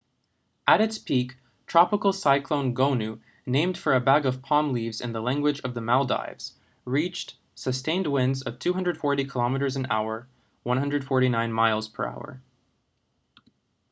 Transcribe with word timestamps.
at 0.67 0.81
its 0.81 0.97
peak 0.97 1.37
tropical 1.67 2.11
cyclone 2.11 2.73
gonu 2.73 3.19
named 3.45 3.77
for 3.77 3.93
a 3.93 3.99
bag 4.01 4.25
of 4.25 4.41
palm 4.41 4.73
leaves 4.73 4.99
in 4.99 5.13
the 5.13 5.21
language 5.21 5.61
of 5.61 5.75
the 5.75 5.79
maldives 5.79 6.55
reached 6.85 7.37
sustained 7.53 8.07
winds 8.07 8.41
of 8.41 8.57
240 8.57 9.23
kilometers 9.25 9.75
an 9.75 9.85
hour 9.91 10.27
149 10.63 11.53
miles 11.53 11.87
per 11.87 12.05
hour 12.07 12.41